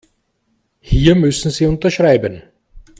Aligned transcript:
Hier 0.79 1.13
müssen 1.13 1.51
Sie 1.51 1.67
unterschreiben. 1.67 2.41